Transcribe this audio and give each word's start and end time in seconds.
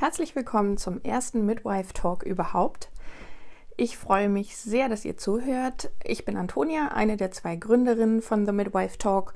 Herzlich 0.00 0.34
willkommen 0.34 0.78
zum 0.78 1.02
ersten 1.02 1.44
Midwife 1.44 1.92
Talk 1.92 2.22
überhaupt. 2.22 2.90
Ich 3.76 3.98
freue 3.98 4.30
mich 4.30 4.56
sehr, 4.56 4.88
dass 4.88 5.04
ihr 5.04 5.18
zuhört. 5.18 5.90
Ich 6.02 6.24
bin 6.24 6.38
Antonia, 6.38 6.88
eine 6.88 7.18
der 7.18 7.32
zwei 7.32 7.54
Gründerinnen 7.56 8.22
von 8.22 8.46
The 8.46 8.52
Midwife 8.52 8.96
Talk. 8.96 9.34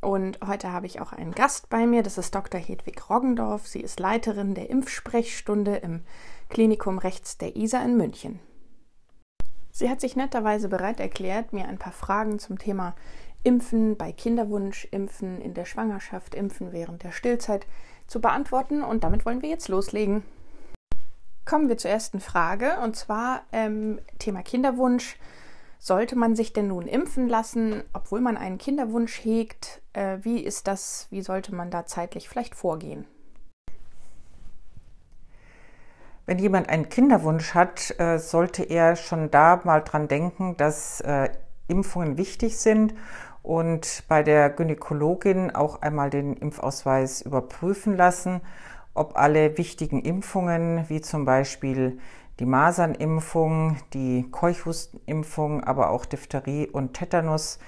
Und 0.00 0.38
heute 0.46 0.70
habe 0.70 0.86
ich 0.86 1.00
auch 1.00 1.12
einen 1.12 1.32
Gast 1.32 1.68
bei 1.68 1.88
mir. 1.88 2.04
Das 2.04 2.16
ist 2.16 2.32
Dr. 2.32 2.60
Hedwig 2.60 3.10
Roggendorf. 3.10 3.66
Sie 3.66 3.80
ist 3.80 3.98
Leiterin 3.98 4.54
der 4.54 4.70
Impfsprechstunde 4.70 5.74
im 5.78 6.02
Klinikum 6.48 6.98
Rechts 6.98 7.36
der 7.36 7.56
ISA 7.56 7.82
in 7.82 7.96
München. 7.96 8.38
Sie 9.72 9.90
hat 9.90 10.00
sich 10.00 10.14
netterweise 10.14 10.68
bereit 10.68 11.00
erklärt, 11.00 11.52
mir 11.52 11.66
ein 11.66 11.78
paar 11.78 11.92
Fragen 11.92 12.38
zum 12.38 12.60
Thema 12.60 12.94
Impfen 13.42 13.96
bei 13.96 14.12
Kinderwunsch, 14.12 14.86
Impfen 14.92 15.40
in 15.40 15.54
der 15.54 15.64
Schwangerschaft, 15.64 16.36
Impfen 16.36 16.72
während 16.72 17.02
der 17.02 17.10
Stillzeit 17.10 17.66
zu 18.06 18.20
beantworten. 18.20 18.82
Und 18.82 19.04
damit 19.04 19.24
wollen 19.24 19.42
wir 19.42 19.48
jetzt 19.48 19.68
loslegen. 19.68 20.22
Kommen 21.44 21.68
wir 21.68 21.76
zur 21.76 21.90
ersten 21.90 22.20
Frage 22.20 22.78
und 22.82 22.96
zwar 22.96 23.42
ähm, 23.52 24.00
Thema 24.18 24.42
Kinderwunsch. 24.42 25.18
Sollte 25.78 26.16
man 26.16 26.34
sich 26.34 26.54
denn 26.54 26.68
nun 26.68 26.86
impfen 26.86 27.28
lassen, 27.28 27.84
obwohl 27.92 28.22
man 28.22 28.38
einen 28.38 28.56
Kinderwunsch 28.56 29.22
hegt? 29.22 29.82
Äh, 29.92 30.18
wie 30.22 30.40
ist 30.40 30.66
das? 30.66 31.06
Wie 31.10 31.20
sollte 31.20 31.54
man 31.54 31.70
da 31.70 31.84
zeitlich 31.84 32.30
vielleicht 32.30 32.54
vorgehen? 32.54 33.06
Wenn 36.24 36.38
jemand 36.38 36.70
einen 36.70 36.88
Kinderwunsch 36.88 37.52
hat, 37.52 37.94
äh, 38.00 38.18
sollte 38.18 38.62
er 38.62 38.96
schon 38.96 39.30
da 39.30 39.60
mal 39.64 39.80
dran 39.80 40.08
denken, 40.08 40.56
dass 40.56 41.02
äh, 41.02 41.28
Impfungen 41.68 42.16
wichtig 42.16 42.56
sind 42.56 42.94
und 43.44 44.04
bei 44.08 44.22
der 44.22 44.48
Gynäkologin 44.48 45.54
auch 45.54 45.82
einmal 45.82 46.08
den 46.08 46.32
Impfausweis 46.32 47.20
überprüfen 47.20 47.94
lassen, 47.94 48.40
ob 48.94 49.18
alle 49.18 49.58
wichtigen 49.58 50.00
Impfungen, 50.00 50.88
wie 50.88 51.02
zum 51.02 51.26
Beispiel 51.26 51.98
die 52.40 52.46
Masernimpfung, 52.46 53.76
die 53.92 54.26
Keuchhustenimpfung, 54.30 55.62
aber 55.62 55.90
auch 55.90 56.06
Diphtherie 56.06 56.68
und 56.68 56.94
Tetanus 56.94 57.58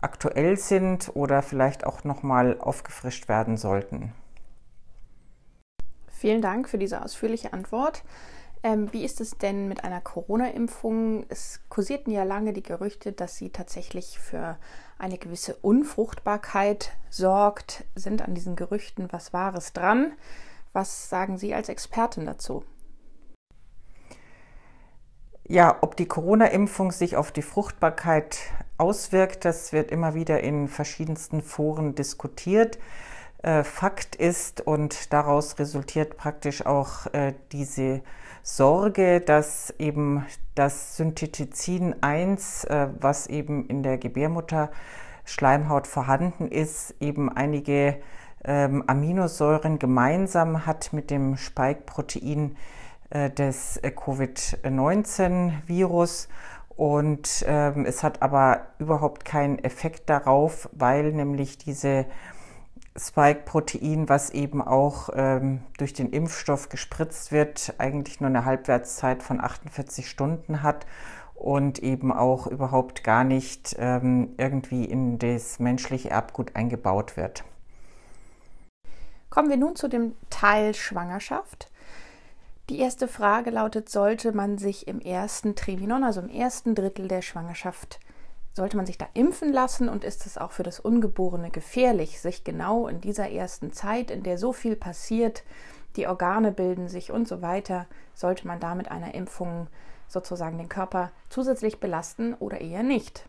aktuell 0.00 0.56
sind 0.56 1.10
oder 1.14 1.42
vielleicht 1.42 1.84
auch 1.84 2.04
nochmal 2.04 2.60
aufgefrischt 2.60 3.28
werden 3.28 3.56
sollten. 3.56 4.12
Vielen 6.12 6.42
Dank 6.42 6.68
für 6.68 6.78
diese 6.78 7.02
ausführliche 7.02 7.52
Antwort. 7.52 8.04
Ähm, 8.64 8.90
wie 8.92 9.04
ist 9.04 9.20
es 9.20 9.36
denn 9.36 9.68
mit 9.68 9.84
einer 9.84 10.00
Corona-Impfung? 10.00 11.26
Es 11.28 11.60
kursierten 11.68 12.10
ja 12.10 12.22
lange 12.22 12.54
die 12.54 12.62
Gerüchte, 12.62 13.12
dass 13.12 13.36
sie 13.36 13.50
tatsächlich 13.50 14.18
für 14.18 14.56
eine 14.98 15.18
gewisse 15.18 15.54
Unfruchtbarkeit 15.56 16.92
sorgt. 17.10 17.84
Sind 17.94 18.22
an 18.22 18.34
diesen 18.34 18.56
Gerüchten 18.56 19.08
was 19.12 19.34
Wahres 19.34 19.74
dran? 19.74 20.14
Was 20.72 21.10
sagen 21.10 21.36
Sie 21.36 21.54
als 21.54 21.68
Expertin 21.68 22.24
dazu? 22.24 22.64
Ja, 25.46 25.76
ob 25.82 25.94
die 25.98 26.08
Corona-Impfung 26.08 26.90
sich 26.90 27.16
auf 27.16 27.32
die 27.32 27.42
Fruchtbarkeit 27.42 28.38
auswirkt, 28.78 29.44
das 29.44 29.74
wird 29.74 29.90
immer 29.90 30.14
wieder 30.14 30.40
in 30.40 30.68
verschiedensten 30.68 31.42
Foren 31.42 31.94
diskutiert. 31.94 32.78
Äh, 33.42 33.62
Fakt 33.62 34.16
ist 34.16 34.62
und 34.62 35.12
daraus 35.12 35.58
resultiert 35.58 36.16
praktisch 36.16 36.64
auch 36.64 37.12
äh, 37.12 37.34
diese 37.52 38.00
Sorge, 38.46 39.22
dass 39.22 39.72
eben 39.78 40.26
das 40.54 40.98
Synthetizin 40.98 41.96
1, 42.02 42.64
äh, 42.64 42.88
was 43.00 43.26
eben 43.26 43.66
in 43.68 43.82
der 43.82 43.96
Gebärmutter 43.96 44.70
Schleimhaut 45.24 45.86
vorhanden 45.86 46.48
ist, 46.48 46.94
eben 47.00 47.34
einige 47.34 47.96
ähm, 48.44 48.84
Aminosäuren 48.86 49.78
gemeinsam 49.78 50.66
hat 50.66 50.92
mit 50.92 51.10
dem 51.10 51.38
Spike-Protein 51.38 52.58
äh, 53.08 53.30
des 53.30 53.78
äh, 53.78 53.90
Covid-19-Virus. 53.90 56.28
Und 56.76 57.46
ähm, 57.48 57.86
es 57.86 58.02
hat 58.02 58.20
aber 58.20 58.66
überhaupt 58.78 59.24
keinen 59.24 59.58
Effekt 59.58 60.10
darauf, 60.10 60.68
weil 60.72 61.12
nämlich 61.12 61.56
diese 61.56 62.04
Spike-Protein, 62.96 64.08
was 64.08 64.30
eben 64.30 64.62
auch 64.62 65.08
ähm, 65.14 65.62
durch 65.78 65.92
den 65.92 66.10
Impfstoff 66.10 66.68
gespritzt 66.68 67.32
wird, 67.32 67.74
eigentlich 67.78 68.20
nur 68.20 68.30
eine 68.30 68.44
Halbwertszeit 68.44 69.22
von 69.22 69.40
48 69.40 70.08
Stunden 70.08 70.62
hat 70.62 70.86
und 71.34 71.80
eben 71.80 72.12
auch 72.12 72.46
überhaupt 72.46 73.02
gar 73.02 73.24
nicht 73.24 73.74
ähm, 73.78 74.34
irgendwie 74.38 74.84
in 74.84 75.18
das 75.18 75.58
menschliche 75.58 76.10
Erbgut 76.10 76.54
eingebaut 76.54 77.16
wird. 77.16 77.44
Kommen 79.28 79.50
wir 79.50 79.56
nun 79.56 79.74
zu 79.74 79.88
dem 79.88 80.14
Teil 80.30 80.74
Schwangerschaft. 80.74 81.72
Die 82.70 82.78
erste 82.78 83.08
Frage 83.08 83.50
lautet, 83.50 83.88
sollte 83.88 84.32
man 84.32 84.56
sich 84.56 84.86
im 84.86 85.00
ersten 85.00 85.56
Triminon, 85.56 86.04
also 86.04 86.20
im 86.20 86.30
ersten 86.30 86.76
Drittel 86.76 87.08
der 87.08 87.20
Schwangerschaft, 87.20 87.98
sollte 88.54 88.76
man 88.76 88.86
sich 88.86 88.98
da 88.98 89.06
impfen 89.14 89.52
lassen 89.52 89.88
und 89.88 90.04
ist 90.04 90.26
es 90.26 90.38
auch 90.38 90.52
für 90.52 90.62
das 90.62 90.80
Ungeborene 90.80 91.50
gefährlich, 91.50 92.20
sich 92.20 92.44
genau 92.44 92.86
in 92.86 93.00
dieser 93.00 93.30
ersten 93.30 93.72
Zeit, 93.72 94.10
in 94.10 94.22
der 94.22 94.38
so 94.38 94.52
viel 94.52 94.76
passiert, 94.76 95.42
die 95.96 96.06
Organe 96.06 96.52
bilden 96.52 96.88
sich 96.88 97.12
und 97.12 97.28
so 97.28 97.42
weiter, 97.42 97.86
sollte 98.14 98.46
man 98.46 98.60
da 98.60 98.74
mit 98.74 98.90
einer 98.90 99.14
Impfung 99.14 99.66
sozusagen 100.08 100.58
den 100.58 100.68
Körper 100.68 101.10
zusätzlich 101.28 101.80
belasten 101.80 102.34
oder 102.34 102.60
eher 102.60 102.82
nicht? 102.82 103.28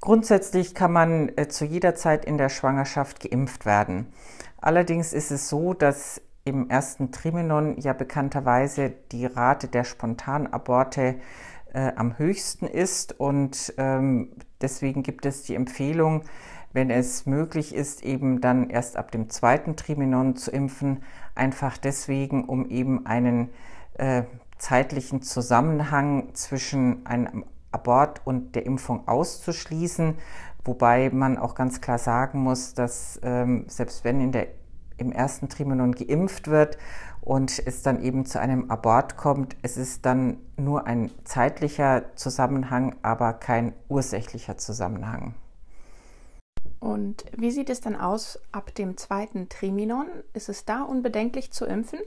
Grundsätzlich 0.00 0.74
kann 0.74 0.92
man 0.92 1.32
äh, 1.36 1.48
zu 1.48 1.64
jeder 1.64 1.94
Zeit 1.94 2.24
in 2.24 2.36
der 2.36 2.48
Schwangerschaft 2.48 3.20
geimpft 3.20 3.64
werden. 3.64 4.12
Allerdings 4.60 5.12
ist 5.12 5.30
es 5.30 5.48
so, 5.48 5.74
dass 5.74 6.20
im 6.44 6.68
ersten 6.68 7.10
Trimenon 7.10 7.78
ja 7.80 7.94
bekannterweise 7.94 8.92
die 9.12 9.24
Rate 9.24 9.68
der 9.68 9.84
Spontanaborte 9.84 11.16
äh, 11.74 11.92
am 11.96 12.18
höchsten 12.18 12.66
ist. 12.66 13.18
Und 13.20 13.74
ähm, 13.76 14.30
deswegen 14.60 15.02
gibt 15.02 15.26
es 15.26 15.42
die 15.42 15.54
Empfehlung, 15.54 16.22
wenn 16.72 16.90
es 16.90 17.26
möglich 17.26 17.74
ist, 17.74 18.02
eben 18.02 18.40
dann 18.40 18.70
erst 18.70 18.96
ab 18.96 19.10
dem 19.12 19.30
zweiten 19.30 19.76
Triminon 19.76 20.36
zu 20.36 20.50
impfen, 20.50 21.02
einfach 21.34 21.78
deswegen, 21.78 22.44
um 22.44 22.68
eben 22.68 23.06
einen 23.06 23.50
äh, 23.94 24.24
zeitlichen 24.58 25.22
Zusammenhang 25.22 26.34
zwischen 26.34 27.06
einem 27.06 27.44
Abort 27.70 28.22
und 28.24 28.54
der 28.54 28.66
Impfung 28.66 29.06
auszuschließen, 29.06 30.16
wobei 30.64 31.10
man 31.10 31.38
auch 31.38 31.54
ganz 31.54 31.80
klar 31.80 31.98
sagen 31.98 32.40
muss, 32.40 32.74
dass 32.74 33.20
ähm, 33.22 33.64
selbst 33.68 34.04
wenn 34.04 34.20
in 34.20 34.32
der, 34.32 34.48
im 34.96 35.12
ersten 35.12 35.48
Triminon 35.48 35.92
geimpft 35.92 36.48
wird 36.48 36.78
und 37.24 37.66
es 37.66 37.82
dann 37.82 38.02
eben 38.02 38.26
zu 38.26 38.38
einem 38.38 38.70
Abort 38.70 39.16
kommt, 39.16 39.56
es 39.62 39.78
ist 39.78 40.04
dann 40.04 40.36
nur 40.58 40.86
ein 40.86 41.10
zeitlicher 41.24 42.14
Zusammenhang, 42.16 42.96
aber 43.00 43.32
kein 43.32 43.72
ursächlicher 43.88 44.58
Zusammenhang. 44.58 45.34
Und 46.80 47.24
wie 47.34 47.50
sieht 47.50 47.70
es 47.70 47.80
dann 47.80 47.96
aus 47.96 48.38
ab 48.52 48.74
dem 48.74 48.98
zweiten 48.98 49.48
Triminon? 49.48 50.06
Ist 50.34 50.50
es 50.50 50.66
da 50.66 50.82
unbedenklich 50.82 51.50
zu 51.50 51.64
impfen? 51.64 51.98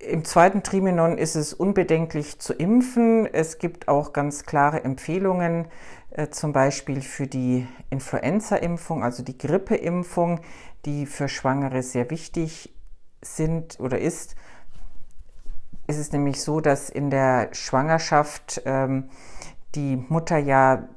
Im 0.00 0.24
zweiten 0.24 0.64
Triminon 0.64 1.16
ist 1.16 1.36
es 1.36 1.54
unbedenklich 1.54 2.40
zu 2.40 2.54
impfen. 2.54 3.24
Es 3.32 3.58
gibt 3.58 3.86
auch 3.86 4.12
ganz 4.12 4.46
klare 4.46 4.82
Empfehlungen, 4.82 5.68
äh, 6.10 6.28
zum 6.28 6.52
Beispiel 6.52 7.02
für 7.02 7.28
die 7.28 7.68
Influenza-Impfung, 7.90 9.04
also 9.04 9.22
die 9.22 9.38
Grippeimpfung, 9.38 10.40
die 10.84 11.06
für 11.06 11.28
Schwangere 11.28 11.82
sehr 11.82 12.10
wichtig 12.10 12.74
sind 13.22 13.78
oder 13.80 13.98
ist. 13.98 14.36
Es 15.86 15.98
ist 15.98 16.12
nämlich 16.12 16.40
so, 16.40 16.60
dass 16.60 16.90
in 16.90 17.10
der 17.10 17.48
Schwangerschaft 17.52 18.62
ähm, 18.64 19.10
die 19.74 19.96
Mutter 19.96 20.38
ja 20.38 20.88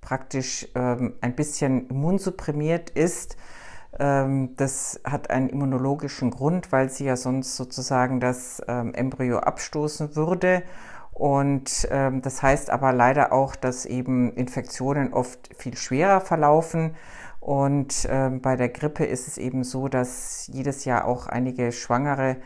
praktisch 0.00 0.68
ähm, 0.74 1.14
ein 1.20 1.34
bisschen 1.34 1.88
immunsupprimiert 1.88 2.90
ist. 2.90 3.36
Ähm, 3.98 4.54
das 4.56 5.00
hat 5.04 5.30
einen 5.30 5.48
immunologischen 5.48 6.30
Grund, 6.30 6.72
weil 6.72 6.90
sie 6.90 7.04
ja 7.04 7.16
sonst 7.16 7.56
sozusagen 7.56 8.20
das 8.20 8.62
ähm, 8.68 8.94
Embryo 8.94 9.38
abstoßen 9.38 10.16
würde. 10.16 10.62
Und 11.12 11.88
ähm, 11.90 12.22
das 12.22 12.42
heißt 12.42 12.70
aber 12.70 12.92
leider 12.92 13.32
auch, 13.32 13.56
dass 13.56 13.84
eben 13.84 14.32
Infektionen 14.34 15.12
oft 15.12 15.50
viel 15.56 15.76
schwerer 15.76 16.20
verlaufen 16.20 16.94
und 17.40 18.06
ähm, 18.10 18.40
bei 18.40 18.56
der 18.56 18.68
Grippe 18.68 19.04
ist 19.04 19.28
es 19.28 19.38
eben 19.38 19.64
so, 19.64 19.88
dass 19.88 20.48
jedes 20.52 20.84
Jahr 20.84 21.06
auch 21.06 21.26
einige 21.26 21.72
Schwangere 21.72 22.36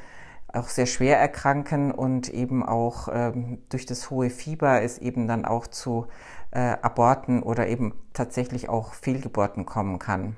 auch 0.53 0.69
sehr 0.69 0.87
schwer 0.87 1.19
erkranken 1.19 1.93
und 1.93 2.29
eben 2.29 2.63
auch 2.63 3.09
ähm, 3.11 3.63
durch 3.71 3.87
das 3.87 4.11
hohe 4.11 4.31
Fieber 4.31 4.83
es 4.83 4.99
eben 4.99 5.27
dann 5.27 5.45
auch 5.45 5.67
zu 5.67 6.07
äh, 6.51 6.77
Aborten 6.83 7.43
oder 7.43 7.69
eben 7.69 7.95
tatsächlich 8.13 8.69
auch 8.69 8.93
Fehlgeburten 8.93 9.65
kommen 9.65 9.99
kann. 9.99 10.37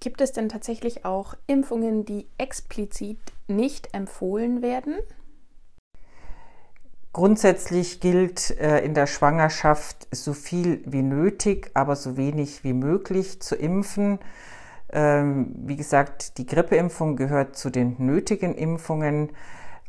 Gibt 0.00 0.20
es 0.20 0.32
denn 0.32 0.48
tatsächlich 0.48 1.04
auch 1.04 1.34
Impfungen, 1.46 2.04
die 2.04 2.26
explizit 2.36 3.20
nicht 3.46 3.94
empfohlen 3.94 4.60
werden? 4.60 4.96
Grundsätzlich 7.12 8.00
gilt 8.00 8.58
äh, 8.58 8.80
in 8.80 8.94
der 8.94 9.06
Schwangerschaft 9.06 10.08
so 10.12 10.32
viel 10.32 10.82
wie 10.86 11.02
nötig, 11.02 11.70
aber 11.74 11.94
so 11.94 12.16
wenig 12.16 12.64
wie 12.64 12.72
möglich 12.72 13.42
zu 13.42 13.54
impfen. 13.54 14.18
Ähm, 14.90 15.54
wie 15.66 15.76
gesagt, 15.76 16.38
die 16.38 16.46
Grippeimpfung 16.46 17.16
gehört 17.16 17.56
zu 17.56 17.68
den 17.68 17.96
nötigen 17.98 18.54
Impfungen. 18.54 19.28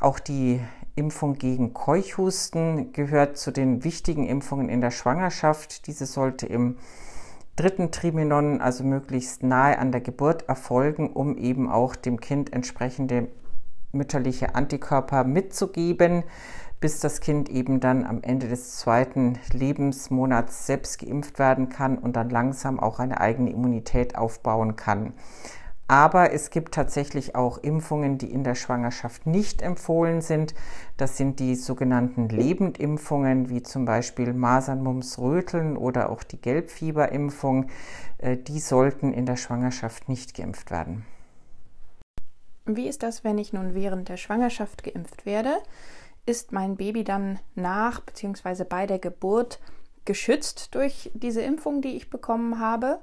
Auch 0.02 0.20
die 0.20 0.60
Impfung 0.96 1.36
gegen 1.36 1.74
Keuchhusten 1.74 2.92
gehört 2.92 3.38
zu 3.38 3.52
den 3.52 3.86
wichtigen 3.86 4.28
Impfungen 4.28 4.68
in 4.68 4.82
der 4.82 4.92
Schwangerschaft. 4.92 5.88
Diese 5.88 6.06
sollte 6.06 6.46
im 6.46 6.78
dritten 7.56 7.92
Triminon, 7.92 8.60
also 8.60 8.84
möglichst 8.84 9.44
nahe 9.44 9.80
an 9.80 9.94
der 9.94 10.02
Geburt, 10.02 10.50
erfolgen, 10.50 11.14
um 11.14 11.38
eben 11.38 11.70
auch 11.72 11.96
dem 11.96 12.20
Kind 12.20 12.52
entsprechende 12.52 13.30
mütterliche 13.94 14.56
Antikörper 14.56 15.24
mitzugeben, 15.24 16.24
bis 16.84 17.00
das 17.00 17.22
Kind 17.22 17.48
eben 17.48 17.80
dann 17.80 18.04
am 18.04 18.22
Ende 18.24 18.50
des 18.50 18.76
zweiten 18.76 19.40
Lebensmonats 19.54 20.68
selbst 20.68 21.00
geimpft 21.00 21.40
werden 21.40 21.70
kann 21.70 21.98
und 21.98 22.18
dann 22.18 22.30
langsam 22.30 22.78
auch 22.78 23.00
eine 23.00 23.22
eigene 23.22 23.52
Immunität 23.52 24.18
aufbauen 24.18 24.76
kann. 24.76 25.14
Aber 25.88 26.34
es 26.34 26.50
gibt 26.50 26.74
tatsächlich 26.74 27.36
auch 27.36 27.58
Impfungen, 27.58 28.18
die 28.18 28.30
in 28.30 28.44
der 28.44 28.56
Schwangerschaft 28.56 29.26
nicht 29.26 29.62
empfohlen 29.62 30.20
sind. 30.20 30.56
Das 30.98 31.16
sind 31.16 31.40
die 31.40 31.56
sogenannten 31.56 32.28
Lebendimpfungen, 32.28 33.50
wie 33.50 33.64
zum 33.64 33.86
Beispiel 33.86 34.34
Masern, 34.34 34.84
Mumps, 34.84 35.18
Röteln 35.18 35.78
oder 35.78 36.10
auch 36.10 36.22
die 36.22 36.42
Gelbfieberimpfung. 36.42 37.68
Äh, 38.18 38.36
die 38.36 38.60
sollten 38.60 39.14
in 39.14 39.26
der 39.26 39.38
Schwangerschaft 39.38 40.10
nicht 40.10 40.36
geimpft 40.36 40.70
werden. 40.70 41.06
Wie 42.66 42.90
ist 42.90 43.04
das, 43.04 43.24
wenn 43.24 43.38
ich 43.38 43.54
nun 43.54 43.74
während 43.74 44.10
der 44.10 44.18
Schwangerschaft 44.18 44.84
geimpft 44.84 45.26
werde? 45.26 45.60
Ist 46.26 46.54
mein 46.54 46.78
Baby 46.78 47.04
dann 47.04 47.40
nach 47.54 48.00
bzw. 48.00 48.64
bei 48.64 48.88
der 48.88 49.00
Geburt 49.00 49.60
geschützt 50.06 50.74
durch 50.74 51.12
diese 51.14 51.42
Impfung, 51.42 51.82
die 51.82 51.98
ich 51.98 52.10
bekommen 52.10 52.60
habe? 52.60 53.00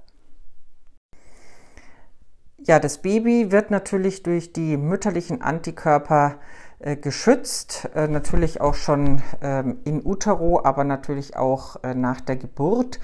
Ja, 2.56 2.78
das 2.78 3.02
Baby 3.02 3.52
wird 3.52 3.70
natürlich 3.70 4.22
durch 4.22 4.54
die 4.54 4.78
mütterlichen 4.78 5.42
Antikörper 5.42 6.38
äh, 6.78 6.96
geschützt, 6.96 7.90
äh, 7.94 8.08
natürlich 8.08 8.62
auch 8.62 8.74
schon 8.74 9.22
ähm, 9.42 9.80
in 9.84 10.04
utero, 10.04 10.62
aber 10.64 10.84
natürlich 10.84 11.36
auch 11.36 11.82
äh, 11.82 11.94
nach 11.94 12.22
der 12.22 12.36
Geburt. 12.36 13.00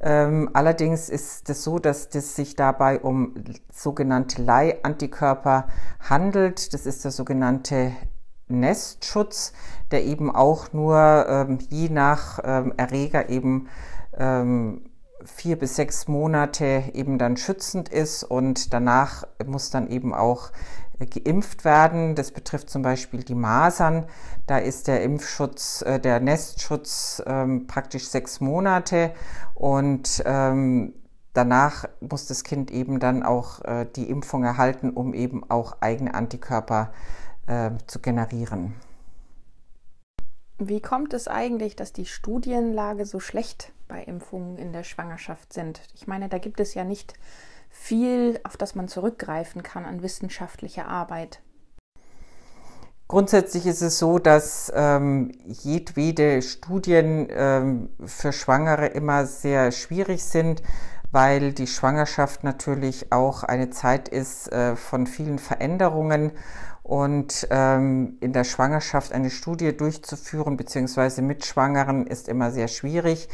Ähm, 0.00 0.50
allerdings 0.52 1.08
ist 1.08 1.48
es 1.48 1.64
so, 1.64 1.78
dass 1.78 2.08
es 2.14 2.36
sich 2.36 2.54
dabei 2.56 3.00
um 3.00 3.34
sogenannte 3.72 4.42
Leihantikörper 4.42 5.68
handelt. 6.00 6.74
Das 6.74 6.84
ist 6.84 7.04
der 7.04 7.10
sogenannte 7.10 7.92
Nestschutz, 8.48 9.52
der 9.90 10.04
eben 10.04 10.34
auch 10.34 10.72
nur 10.72 11.26
ähm, 11.28 11.58
je 11.70 11.88
nach 11.88 12.40
ähm, 12.44 12.72
Erreger 12.76 13.28
eben 13.28 13.68
ähm, 14.16 14.82
vier 15.24 15.58
bis 15.58 15.76
sechs 15.76 16.06
Monate 16.08 16.84
eben 16.92 17.18
dann 17.18 17.36
schützend 17.36 17.88
ist 17.88 18.24
und 18.24 18.72
danach 18.72 19.24
muss 19.46 19.70
dann 19.70 19.88
eben 19.88 20.14
auch 20.14 20.50
äh, 20.98 21.06
geimpft 21.06 21.64
werden. 21.64 22.14
Das 22.14 22.30
betrifft 22.30 22.70
zum 22.70 22.82
Beispiel 22.82 23.22
die 23.24 23.34
Masern. 23.34 24.06
Da 24.46 24.58
ist 24.58 24.86
der 24.88 25.02
Impfschutz, 25.02 25.82
äh, 25.82 25.98
der 25.98 26.20
Nestschutz 26.20 27.22
ähm, 27.26 27.66
praktisch 27.66 28.08
sechs 28.08 28.40
Monate 28.40 29.12
und 29.54 30.22
ähm, 30.26 30.94
danach 31.32 31.86
muss 32.00 32.26
das 32.26 32.44
Kind 32.44 32.70
eben 32.70 33.00
dann 33.00 33.22
auch 33.22 33.62
äh, 33.64 33.86
die 33.96 34.08
Impfung 34.08 34.44
erhalten, 34.44 34.90
um 34.90 35.14
eben 35.14 35.48
auch 35.50 35.76
eigene 35.80 36.14
Antikörper 36.14 36.92
äh, 37.46 37.70
zu 37.86 38.00
generieren. 38.00 38.74
Wie 40.58 40.80
kommt 40.80 41.12
es 41.14 41.26
eigentlich, 41.26 41.74
dass 41.74 41.92
die 41.92 42.06
Studienlage 42.06 43.06
so 43.06 43.18
schlecht 43.18 43.72
bei 43.88 44.02
Impfungen 44.04 44.56
in 44.56 44.72
der 44.72 44.84
Schwangerschaft 44.84 45.52
sind? 45.52 45.80
Ich 45.94 46.06
meine, 46.06 46.28
da 46.28 46.38
gibt 46.38 46.60
es 46.60 46.74
ja 46.74 46.84
nicht 46.84 47.14
viel, 47.70 48.38
auf 48.44 48.56
das 48.56 48.76
man 48.76 48.86
zurückgreifen 48.86 49.64
kann 49.64 49.84
an 49.84 50.02
wissenschaftlicher 50.02 50.86
Arbeit. 50.86 51.40
Grundsätzlich 53.08 53.66
ist 53.66 53.82
es 53.82 53.98
so, 53.98 54.18
dass 54.18 54.72
ähm, 54.74 55.32
jedwede 55.44 56.40
Studien 56.40 57.28
ähm, 57.30 57.90
für 58.04 58.32
Schwangere 58.32 58.86
immer 58.86 59.26
sehr 59.26 59.72
schwierig 59.72 60.24
sind, 60.24 60.62
weil 61.10 61.52
die 61.52 61.66
Schwangerschaft 61.66 62.44
natürlich 62.44 63.12
auch 63.12 63.42
eine 63.42 63.70
Zeit 63.70 64.08
ist 64.08 64.50
äh, 64.52 64.74
von 64.74 65.06
vielen 65.06 65.38
Veränderungen 65.38 66.32
und 66.84 67.48
ähm, 67.50 68.18
in 68.20 68.34
der 68.34 68.44
Schwangerschaft 68.44 69.12
eine 69.12 69.30
Studie 69.30 69.74
durchzuführen, 69.74 70.58
beziehungsweise 70.58 71.22
mit 71.22 71.46
Schwangeren, 71.46 72.06
ist 72.06 72.28
immer 72.28 72.50
sehr 72.50 72.68
schwierig. 72.68 73.28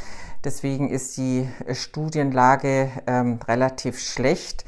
Deswegen 0.44 0.88
ist 0.88 1.16
die 1.16 1.48
äh, 1.66 1.74
Studienlage 1.74 2.90
ähm, 3.08 3.40
relativ 3.46 3.98
schlecht. 3.98 4.64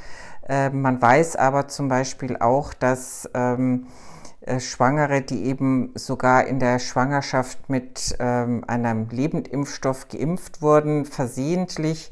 Äh, 0.48 0.70
man 0.70 1.00
weiß 1.00 1.36
aber 1.36 1.68
zum 1.68 1.86
Beispiel 1.86 2.36
auch, 2.38 2.74
dass 2.74 3.30
ähm, 3.34 3.86
äh, 4.40 4.58
Schwangere, 4.58 5.22
die 5.22 5.44
eben 5.44 5.92
sogar 5.94 6.48
in 6.48 6.58
der 6.58 6.80
Schwangerschaft 6.80 7.70
mit 7.70 8.16
ähm, 8.18 8.64
einem 8.66 9.08
Lebendimpfstoff 9.10 10.08
geimpft 10.08 10.60
wurden, 10.60 11.04
versehentlich, 11.04 12.10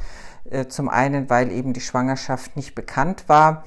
äh, 0.48 0.66
zum 0.66 0.88
einen, 0.88 1.28
weil 1.28 1.50
eben 1.50 1.72
die 1.72 1.80
Schwangerschaft 1.80 2.54
nicht 2.54 2.76
bekannt 2.76 3.24
war, 3.26 3.64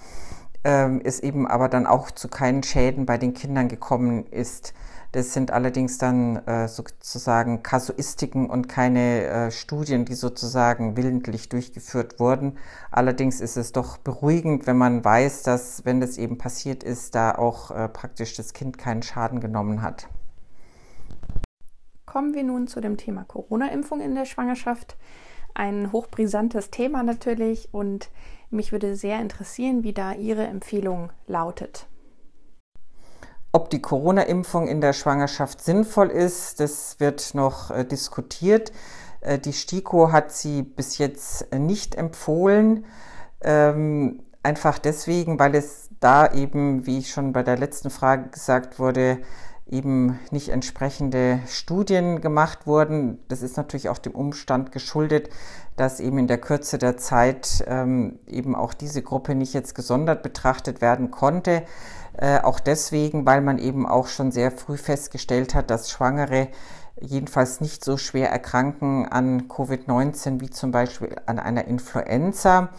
ähm, 0.63 1.01
es 1.03 1.19
eben 1.19 1.47
aber 1.47 1.69
dann 1.69 1.85
auch 1.87 2.11
zu 2.11 2.27
keinen 2.27 2.63
Schäden 2.63 3.05
bei 3.05 3.17
den 3.17 3.33
Kindern 3.33 3.67
gekommen 3.67 4.25
ist. 4.27 4.73
Das 5.13 5.31
sind 5.31 5.51
allerdings 5.51 5.99
dann 5.99 6.37
äh, 6.47 6.67
sozusagen 6.67 7.61
Kasuistiken 7.61 8.49
und 8.49 8.67
keine 8.67 9.25
äh, 9.25 9.51
Studien, 9.51 10.05
die 10.05 10.15
sozusagen 10.15 10.97
willentlich 10.97 11.49
durchgeführt 11.49 12.19
wurden. 12.19 12.57
Allerdings 12.89 13.39
ist 13.39 13.55
es 13.55 13.73
doch 13.73 13.97
beruhigend, 13.97 14.65
wenn 14.65 14.77
man 14.77 15.05
weiß, 15.05 15.43
dass, 15.43 15.85
wenn 15.85 16.01
das 16.01 16.17
eben 16.17 16.39
passiert 16.39 16.83
ist, 16.83 17.13
da 17.13 17.35
auch 17.35 17.69
äh, 17.69 17.89
praktisch 17.89 18.35
das 18.35 18.53
Kind 18.53 18.79
keinen 18.79 19.03
Schaden 19.03 19.39
genommen 19.39 19.83
hat. 19.83 20.07
Kommen 22.07 22.33
wir 22.33 22.43
nun 22.43 22.67
zu 22.67 22.81
dem 22.81 22.97
Thema 22.97 23.23
Corona-Impfung 23.23 24.01
in 24.01 24.15
der 24.15 24.25
Schwangerschaft. 24.25 24.97
Ein 25.53 25.91
hochbrisantes 25.91 26.71
Thema 26.71 27.03
natürlich 27.03 27.69
und 27.71 28.09
mich 28.53 28.71
würde 28.71 28.95
sehr 28.95 29.19
interessieren, 29.19 29.83
wie 29.83 29.93
da 29.93 30.13
Ihre 30.13 30.45
Empfehlung 30.45 31.11
lautet. 31.27 31.87
Ob 33.51 33.69
die 33.69 33.81
Corona-Impfung 33.81 34.67
in 34.67 34.81
der 34.81 34.93
Schwangerschaft 34.93 35.61
sinnvoll 35.61 36.09
ist, 36.09 36.59
das 36.59 36.99
wird 36.99 37.35
noch 37.35 37.69
äh, 37.69 37.85
diskutiert. 37.85 38.71
Äh, 39.21 39.37
die 39.37 39.53
STIKO 39.53 40.11
hat 40.11 40.31
sie 40.31 40.63
bis 40.63 40.97
jetzt 40.97 41.53
nicht 41.53 41.95
empfohlen. 41.95 42.85
Ähm, 43.41 44.23
einfach 44.41 44.79
deswegen, 44.79 45.37
weil 45.37 45.55
es 45.55 45.89
da 45.99 46.33
eben, 46.33 46.85
wie 46.85 46.97
ich 46.97 47.11
schon 47.11 47.31
bei 47.31 47.43
der 47.43 47.57
letzten 47.57 47.89
Frage 47.89 48.29
gesagt 48.29 48.79
wurde, 48.79 49.19
eben 49.65 50.19
nicht 50.31 50.49
entsprechende 50.49 51.39
Studien 51.47 52.21
gemacht 52.21 52.67
wurden. 52.67 53.19
Das 53.29 53.41
ist 53.41 53.57
natürlich 53.57 53.89
auch 53.89 53.97
dem 53.97 54.13
Umstand 54.13 54.71
geschuldet, 54.71 55.29
dass 55.75 55.99
eben 55.99 56.17
in 56.17 56.27
der 56.27 56.37
Kürze 56.37 56.77
der 56.77 56.97
Zeit 56.97 57.63
ähm, 57.67 58.19
eben 58.27 58.55
auch 58.55 58.73
diese 58.73 59.01
Gruppe 59.01 59.35
nicht 59.35 59.53
jetzt 59.53 59.73
gesondert 59.73 60.21
betrachtet 60.21 60.81
werden 60.81 61.11
konnte. 61.11 61.63
Äh, 62.17 62.39
auch 62.41 62.59
deswegen, 62.59 63.25
weil 63.25 63.41
man 63.41 63.57
eben 63.57 63.87
auch 63.87 64.07
schon 64.07 64.31
sehr 64.31 64.51
früh 64.51 64.77
festgestellt 64.77 65.55
hat, 65.55 65.71
dass 65.71 65.89
Schwangere 65.89 66.49
jedenfalls 66.99 67.59
nicht 67.59 67.83
so 67.83 67.97
schwer 67.97 68.29
erkranken 68.29 69.07
an 69.07 69.47
Covid-19 69.47 70.41
wie 70.41 70.49
zum 70.49 70.71
Beispiel 70.71 71.15
an 71.25 71.39
einer 71.39 71.65
Influenza. 71.65 72.69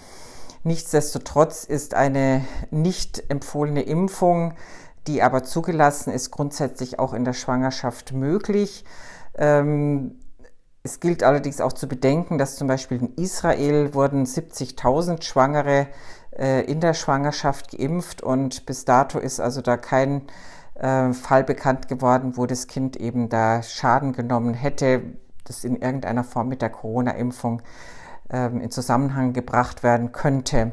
Nichtsdestotrotz 0.63 1.65
ist 1.65 1.95
eine 1.95 2.45
nicht 2.71 3.25
empfohlene 3.29 3.83
Impfung 3.83 4.55
die 5.07 5.23
aber 5.23 5.45
zugelassen 5.45 6.13
ist, 6.13 6.31
grundsätzlich 6.31 6.99
auch 6.99 7.13
in 7.13 7.25
der 7.25 7.33
Schwangerschaft 7.33 8.13
möglich. 8.13 8.85
Ähm, 9.37 10.19
es 10.83 11.01
gilt 11.01 11.23
allerdings 11.23 11.61
auch 11.61 11.73
zu 11.73 11.89
bedenken, 11.89 12.37
dass 12.37 12.57
zum 12.57 12.69
Beispiel 12.69 12.99
in 12.99 13.15
Israel 13.15 13.95
wurden 13.95 14.27
70.000 14.27 15.23
Schwangere 15.23 15.87
äh, 16.37 16.63
in 16.71 16.81
der 16.81 16.95
Schwangerschaft 16.95 17.71
geimpft 17.71 18.23
und 18.23 18.67
bis 18.67 18.85
dato 18.85 19.19
ist 19.19 19.41
also 19.41 19.63
da 19.63 19.77
kein 19.77 20.27
äh, 20.75 21.13
Fall 21.13 21.45
bekannt 21.45 21.89
geworden, 21.89 22.37
wo 22.37 22.47
das 22.47 22.67
Kind 22.67 22.97
eben 22.97 23.29
da 23.29 23.63
Schaden 23.63 24.13
genommen 24.13 24.55
hätte, 24.55 25.03
das 25.45 25.65
in 25.65 25.77
irgendeiner 25.77 26.25
Form 26.25 26.49
mit 26.49 26.61
der 26.61 26.71
Corona-Impfung 26.71 27.63
äh, 28.31 28.47
in 28.47 28.71
Zusammenhang 28.71 29.33
gebracht 29.33 29.83
werden 29.83 30.13
könnte. 30.13 30.73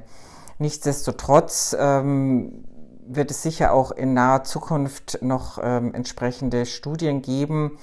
Nichtsdestotrotz 0.59 1.75
ähm, 1.79 2.65
wird 3.07 3.31
es 3.31 3.41
sicher 3.41 3.73
auch 3.73 3.91
in 3.91 4.13
naher 4.13 4.43
Zukunft 4.43 5.19
noch 5.21 5.59
ähm, 5.61 5.93
entsprechende 5.93 6.65
Studien 6.65 7.21
geben, 7.21 7.77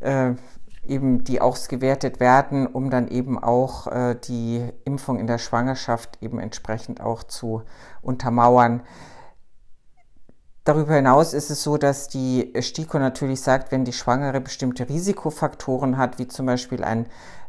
äh, 0.00 0.32
eben 0.86 1.24
die 1.24 1.40
ausgewertet 1.40 2.20
werden, 2.20 2.66
um 2.66 2.90
dann 2.90 3.08
eben 3.08 3.42
auch 3.42 3.86
äh, 3.88 4.14
die 4.14 4.64
Impfung 4.84 5.18
in 5.18 5.26
der 5.26 5.38
Schwangerschaft 5.38 6.18
eben 6.22 6.38
entsprechend 6.38 7.00
auch 7.00 7.22
zu 7.22 7.62
untermauern. 8.02 8.82
Darüber 10.64 10.94
hinaus 10.94 11.32
ist 11.32 11.50
es 11.50 11.62
so, 11.62 11.76
dass 11.76 12.08
die 12.08 12.52
STIKO 12.58 12.98
natürlich 12.98 13.40
sagt, 13.40 13.70
wenn 13.70 13.84
die 13.84 13.92
Schwangere 13.92 14.40
bestimmte 14.40 14.88
Risikofaktoren 14.88 15.96
hat, 15.96 16.18
wie 16.18 16.26
zum 16.26 16.46
Beispiel 16.46 16.82
ein 16.82 17.06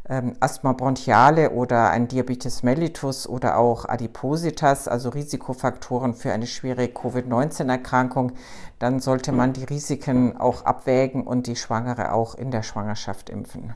ähm, 0.08 0.34
Asthma 0.40 0.72
bronchiale 0.72 1.50
oder 1.50 1.90
ein 1.90 2.08
Diabetes 2.08 2.62
mellitus 2.62 3.28
oder 3.28 3.58
auch 3.58 3.84
Adipositas, 3.84 4.88
also 4.88 5.10
Risikofaktoren 5.10 6.14
für 6.14 6.32
eine 6.32 6.46
schwere 6.46 6.88
Covid-19-Erkrankung, 6.88 8.32
dann 8.78 9.00
sollte 9.00 9.32
man 9.32 9.52
die 9.52 9.64
Risiken 9.64 10.36
auch 10.36 10.64
abwägen 10.64 11.26
und 11.26 11.46
die 11.46 11.56
Schwangere 11.56 12.12
auch 12.12 12.34
in 12.34 12.50
der 12.50 12.62
Schwangerschaft 12.62 13.30
impfen. 13.30 13.74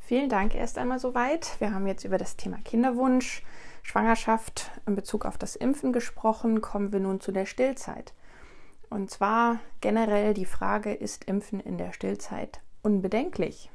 Vielen 0.00 0.28
Dank 0.28 0.54
erst 0.54 0.78
einmal 0.78 0.98
soweit. 0.98 1.58
Wir 1.58 1.72
haben 1.72 1.86
jetzt 1.86 2.04
über 2.04 2.18
das 2.18 2.36
Thema 2.36 2.58
Kinderwunsch, 2.64 3.42
Schwangerschaft 3.82 4.70
in 4.86 4.94
Bezug 4.94 5.24
auf 5.24 5.38
das 5.38 5.56
Impfen 5.56 5.92
gesprochen. 5.92 6.60
Kommen 6.60 6.92
wir 6.92 7.00
nun 7.00 7.20
zu 7.20 7.32
der 7.32 7.46
Stillzeit. 7.46 8.12
Und 8.90 9.10
zwar 9.10 9.60
generell 9.80 10.34
die 10.34 10.44
Frage, 10.44 10.92
ist 10.92 11.24
Impfen 11.24 11.60
in 11.60 11.78
der 11.78 11.92
Stillzeit 11.92 12.60
unbedenklich? 12.82 13.70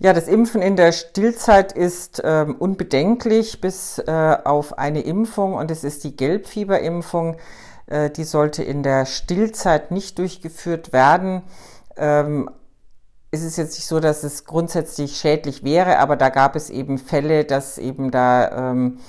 Ja, 0.00 0.12
das 0.12 0.28
Impfen 0.28 0.62
in 0.62 0.76
der 0.76 0.92
Stillzeit 0.92 1.72
ist 1.72 2.22
ähm, 2.24 2.54
unbedenklich 2.54 3.60
bis 3.60 3.98
äh, 3.98 4.36
auf 4.44 4.78
eine 4.78 5.00
Impfung 5.00 5.54
und 5.54 5.72
es 5.72 5.82
ist 5.82 6.04
die 6.04 6.14
Gelbfieberimpfung. 6.16 7.36
Äh, 7.86 8.10
die 8.10 8.22
sollte 8.22 8.62
in 8.62 8.84
der 8.84 9.06
Stillzeit 9.06 9.90
nicht 9.90 10.18
durchgeführt 10.18 10.92
werden. 10.92 11.42
Ähm, 11.96 12.48
es 13.32 13.42
ist 13.42 13.58
jetzt 13.58 13.74
nicht 13.74 13.88
so, 13.88 13.98
dass 13.98 14.22
es 14.22 14.44
grundsätzlich 14.44 15.16
schädlich 15.16 15.64
wäre, 15.64 15.98
aber 15.98 16.14
da 16.14 16.28
gab 16.28 16.54
es 16.54 16.70
eben 16.70 16.98
Fälle, 16.98 17.44
dass 17.44 17.76
eben 17.76 18.12
da 18.12 18.70
ähm, 18.70 19.00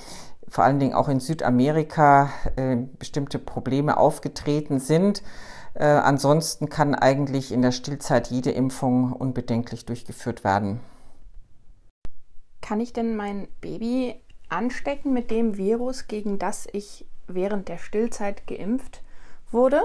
vor 0.50 0.64
allen 0.64 0.80
Dingen 0.80 0.94
auch 0.94 1.08
in 1.08 1.20
Südamerika 1.20 2.30
äh, 2.56 2.76
bestimmte 2.98 3.38
Probleme 3.38 3.96
aufgetreten 3.96 4.80
sind. 4.80 5.22
Äh, 5.74 5.84
ansonsten 5.84 6.68
kann 6.68 6.94
eigentlich 6.94 7.52
in 7.52 7.62
der 7.62 7.72
Stillzeit 7.72 8.28
jede 8.28 8.50
Impfung 8.50 9.12
unbedenklich 9.12 9.86
durchgeführt 9.86 10.42
werden. 10.42 10.80
Kann 12.60 12.80
ich 12.80 12.92
denn 12.92 13.16
mein 13.16 13.48
Baby 13.60 14.16
anstecken 14.48 15.12
mit 15.12 15.30
dem 15.30 15.56
Virus, 15.56 16.08
gegen 16.08 16.38
das 16.38 16.66
ich 16.72 17.06
während 17.28 17.68
der 17.68 17.78
Stillzeit 17.78 18.46
geimpft 18.48 19.02
wurde? 19.52 19.80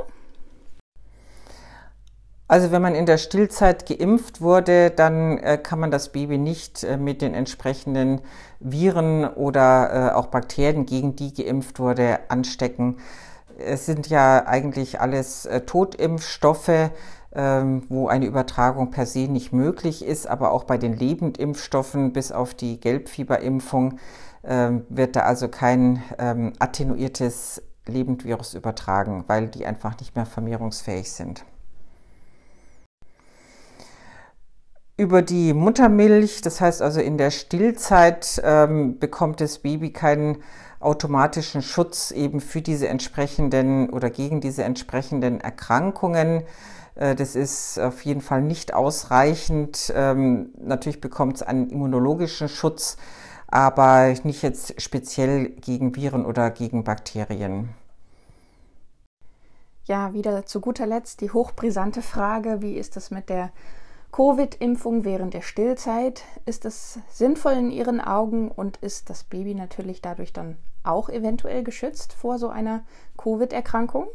Also 2.48 2.72
wenn 2.72 2.82
man 2.82 2.94
in 2.94 3.08
der 3.08 3.18
Stillzeit 3.18 3.88
geimpft 3.88 4.40
wurde, 4.40 4.92
dann 4.92 5.40
äh, 5.40 5.58
kann 5.58 5.80
man 5.80 5.90
das 5.90 6.12
Baby 6.12 6.38
nicht 6.38 6.84
äh, 6.84 6.98
mit 6.98 7.24
den 7.24 7.34
entsprechenden 7.34 8.22
Viren 8.60 9.26
oder 9.26 10.12
äh, 10.12 10.14
auch 10.14 10.28
Bakterien, 10.28 10.86
gegen 10.86 11.16
die 11.16 11.34
geimpft 11.34 11.80
wurde, 11.80 12.20
anstecken. 12.30 12.98
Es 13.58 13.88
sind 13.88 14.10
ja 14.10 14.46
eigentlich 14.46 15.00
alles 15.00 15.48
Totimpfstoffe, 15.66 16.92
ähm, 17.34 17.84
wo 17.90 18.08
eine 18.10 18.26
Übertragung 18.26 18.92
per 18.92 19.06
se 19.06 19.28
nicht 19.28 19.54
möglich 19.54 20.04
ist, 20.06 20.28
aber 20.28 20.52
auch 20.52 20.66
bei 20.66 20.78
den 20.78 20.94
Lebendimpfstoffen 20.94 22.14
bis 22.14 22.32
auf 22.32 22.54
die 22.54 22.80
Gelbfieberimpfung 22.80 23.98
ähm, 24.44 24.86
wird 24.90 25.16
da 25.16 25.22
also 25.22 25.48
kein 25.48 26.04
ähm, 26.20 26.54
attenuiertes 26.60 27.64
Lebendvirus 27.88 28.54
übertragen, 28.54 29.24
weil 29.28 29.48
die 29.48 29.66
einfach 29.66 29.98
nicht 30.00 30.16
mehr 30.16 30.26
vermehrungsfähig 30.26 31.12
sind. 31.12 31.46
Über 34.98 35.22
die 35.22 35.54
Muttermilch, 35.54 36.40
das 36.42 36.62
heißt 36.62 36.82
also 36.82 37.02
in 37.02 37.18
der 37.18 37.30
Stillzeit, 37.30 38.42
ähm, 38.46 38.98
bekommt 38.98 39.42
das 39.42 39.60
Baby 39.60 39.92
keinen 39.92 40.38
automatischen 40.80 41.62
Schutz 41.62 42.12
eben 42.12 42.40
für 42.40 42.62
diese 42.62 42.88
entsprechenden 42.88 43.90
oder 43.90 44.10
gegen 44.10 44.40
diese 44.40 44.64
entsprechenden 44.64 45.42
Erkrankungen. 45.42 46.44
Äh, 46.96 47.14
das 47.14 47.36
ist 47.36 47.78
auf 47.78 48.06
jeden 48.06 48.22
Fall 48.22 48.42
nicht 48.42 48.74
ausreichend. 48.74 49.92
Ähm, 49.94 50.52
natürlich 50.58 51.02
bekommt 51.02 51.36
es 51.36 51.44
einen 51.44 51.70
immunologischen 51.70 52.48
Schutz, 52.48 52.96
aber 53.48 54.14
nicht 54.24 54.44
jetzt 54.44 54.82
speziell 54.82 55.50
gegen 55.50 55.94
Viren 55.94 56.26
oder 56.26 56.52
gegen 56.52 56.86
Bakterien. 56.86 57.70
Ja, 59.84 60.14
wieder 60.14 60.46
zu 60.46 60.62
guter 60.62 60.88
Letzt 60.88 61.20
die 61.20 61.32
hochbrisante 61.32 62.02
Frage, 62.02 62.62
wie 62.62 62.78
ist 62.78 62.96
es 62.96 63.12
mit 63.12 63.28
der 63.30 63.52
Covid-Impfung 64.16 65.04
während 65.04 65.34
der 65.34 65.42
Stillzeit? 65.42 66.24
Ist 66.46 66.64
es 66.64 67.00
sinnvoll 67.10 67.52
in 67.52 67.70
Ihren 67.70 68.00
Augen 68.00 68.50
und 68.50 68.78
ist 68.78 69.10
das 69.10 69.26
Baby 69.26 69.54
natürlich 69.56 70.02
dadurch 70.02 70.32
dann 70.32 70.56
auch 70.84 71.10
eventuell 71.10 71.66
geschützt 71.66 72.14
vor 72.14 72.40
so 72.40 72.48
einer 72.48 72.86
Covid-Erkrankung? 73.18 74.08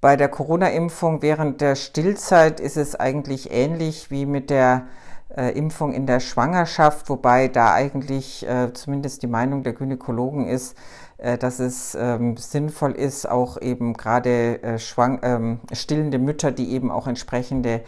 Bei 0.00 0.16
der 0.16 0.28
Corona-Impfung 0.28 1.22
während 1.22 1.60
der 1.60 1.76
Stillzeit 1.76 2.58
ist 2.58 2.76
es 2.76 2.96
eigentlich 2.96 3.52
ähnlich 3.52 4.10
wie 4.10 4.26
mit 4.26 4.50
der 4.50 4.88
äh, 5.36 5.50
Impfung 5.50 5.92
in 5.92 6.06
der 6.06 6.20
Schwangerschaft, 6.20 7.08
wobei 7.08 7.48
da 7.48 7.72
eigentlich 7.72 8.46
äh, 8.46 8.72
zumindest 8.72 9.22
die 9.22 9.26
Meinung 9.26 9.62
der 9.62 9.72
Gynäkologen 9.72 10.46
ist, 10.46 10.76
äh, 11.18 11.38
dass 11.38 11.58
es 11.58 11.94
ähm, 11.94 12.36
sinnvoll 12.36 12.92
ist, 12.92 13.28
auch 13.28 13.60
eben 13.60 13.94
gerade 13.94 14.62
äh, 14.62 14.78
ähm, 15.22 15.60
stillende 15.72 16.18
Mütter, 16.18 16.52
die 16.52 16.72
eben 16.72 16.90
auch 16.90 17.06
entsprechende 17.06 17.82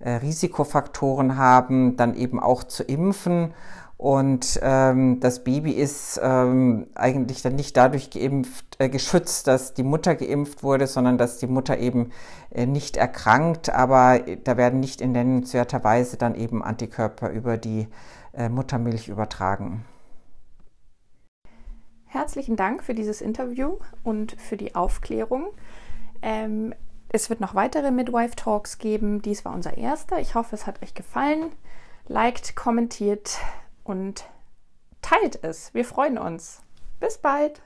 äh, 0.00 0.10
Risikofaktoren 0.10 1.36
haben, 1.36 1.96
dann 1.96 2.14
eben 2.14 2.38
auch 2.40 2.64
zu 2.64 2.82
impfen 2.82 3.54
und 3.96 4.58
ähm, 4.62 5.20
das 5.20 5.44
Baby 5.44 5.70
ist 5.70 6.20
ähm, 6.22 6.88
eigentlich 6.94 7.42
dann 7.42 7.54
nicht 7.54 7.76
dadurch 7.76 8.10
geimpft, 8.10 8.76
äh, 8.78 8.88
geschützt, 8.88 9.46
dass 9.46 9.72
die 9.72 9.84
Mutter 9.84 10.16
geimpft 10.16 10.62
wurde, 10.62 10.86
sondern 10.86 11.16
dass 11.16 11.38
die 11.38 11.46
Mutter 11.46 11.78
eben 11.78 12.10
äh, 12.50 12.66
nicht 12.66 12.96
erkrankt. 12.96 13.70
Aber 13.70 14.18
da 14.18 14.56
werden 14.56 14.80
nicht 14.80 15.00
in 15.00 15.12
nennenswerter 15.12 15.84
Weise 15.84 16.16
dann 16.16 16.34
eben 16.34 16.62
Antikörper 16.62 17.30
über 17.30 17.56
die 17.56 17.86
äh, 18.32 18.48
Muttermilch 18.48 19.08
übertragen. 19.08 19.84
Herzlichen 22.06 22.56
Dank 22.56 22.82
für 22.82 22.94
dieses 22.94 23.20
Interview 23.20 23.76
und 24.02 24.32
für 24.40 24.56
die 24.56 24.74
Aufklärung. 24.74 25.46
Ähm, 26.20 26.74
es 27.08 27.30
wird 27.30 27.40
noch 27.40 27.54
weitere 27.54 27.92
Midwife 27.92 28.34
Talks 28.34 28.78
geben. 28.78 29.22
Dies 29.22 29.44
war 29.44 29.54
unser 29.54 29.76
erster. 29.76 30.18
Ich 30.18 30.34
hoffe, 30.34 30.56
es 30.56 30.66
hat 30.66 30.82
euch 30.82 30.94
gefallen. 30.94 31.52
Liked, 32.06 32.54
kommentiert, 32.54 33.38
und 33.84 34.24
teilt 35.02 35.44
es. 35.44 35.72
Wir 35.74 35.84
freuen 35.84 36.18
uns. 36.18 36.62
Bis 36.98 37.18
bald. 37.18 37.62